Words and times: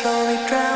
slowly 0.00 0.36
drown. 0.46 0.67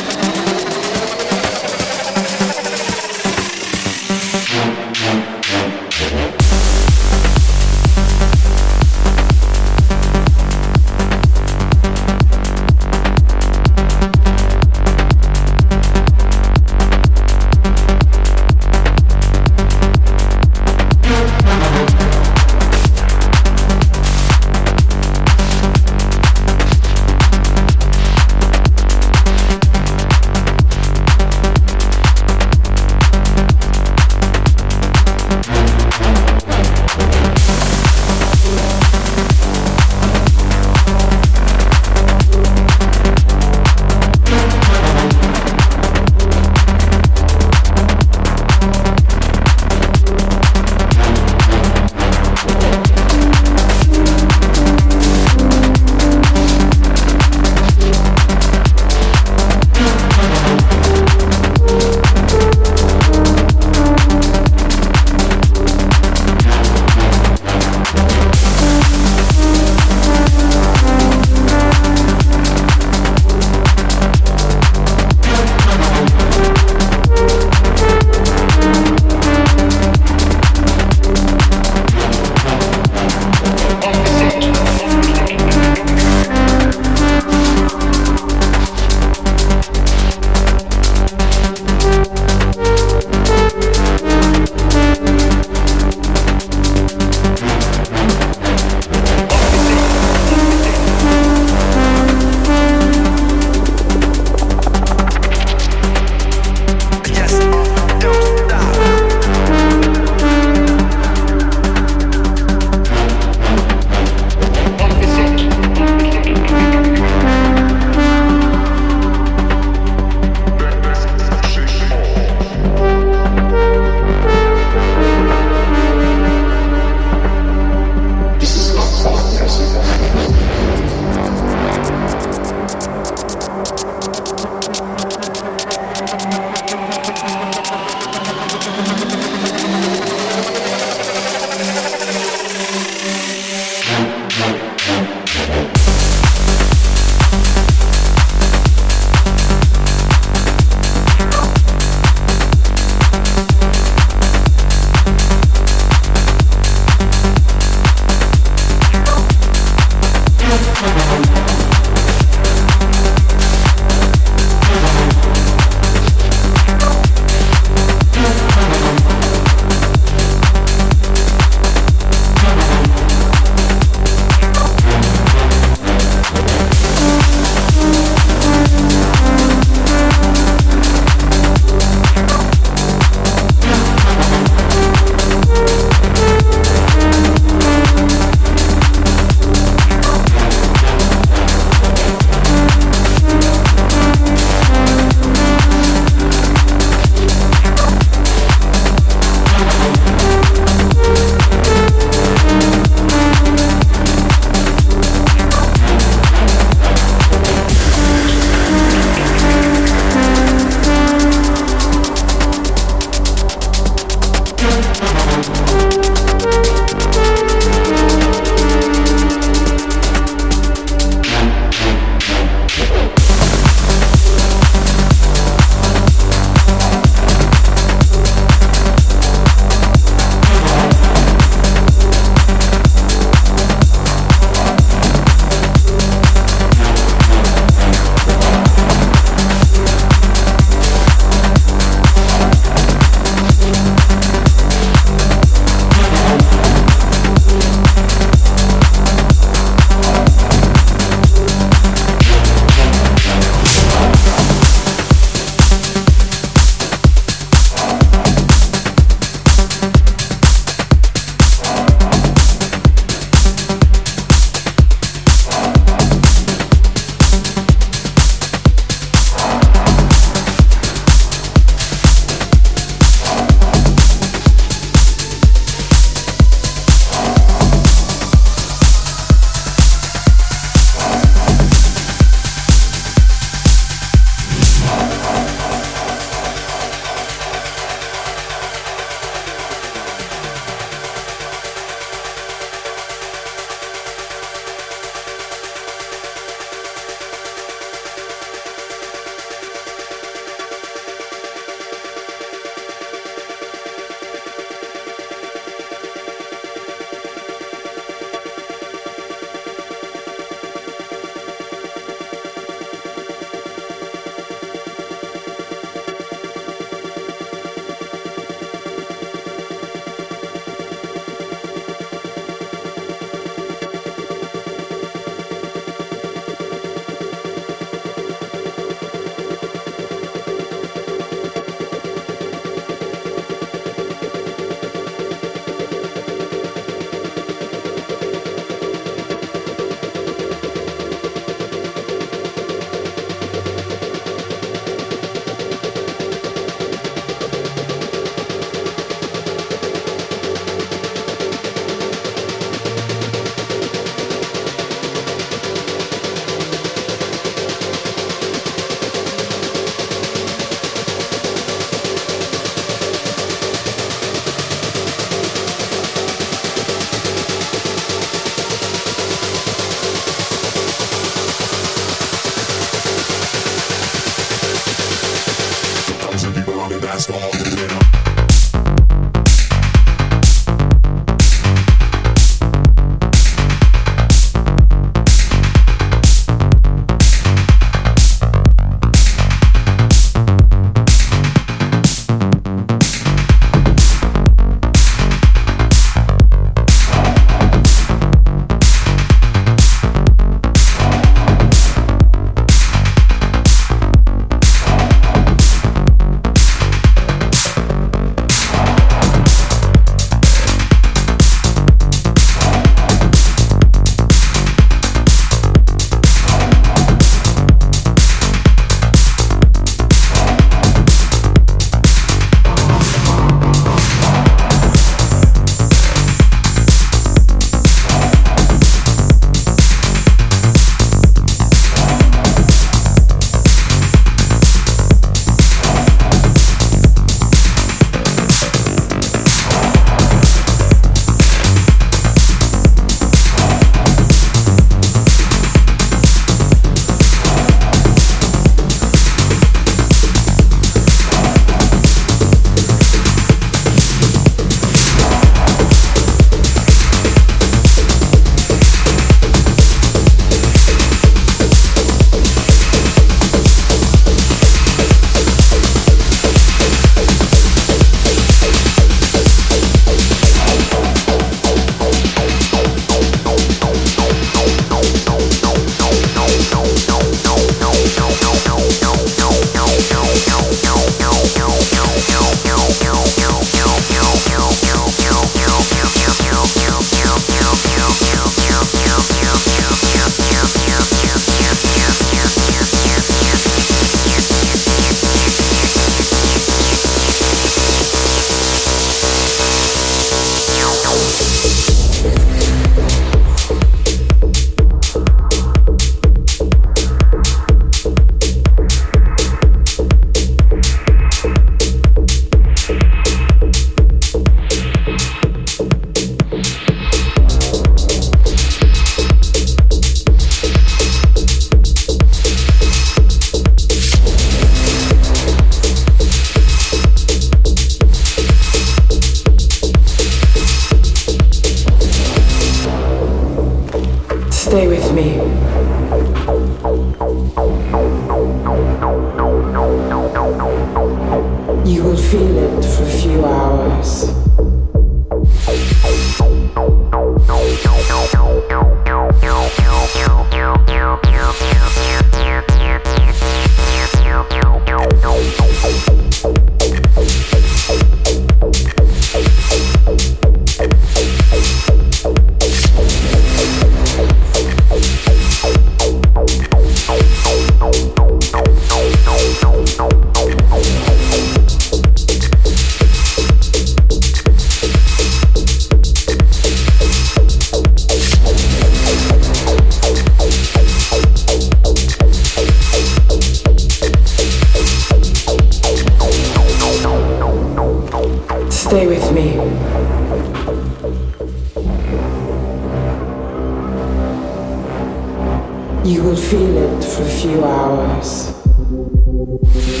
Música 599.41 600.00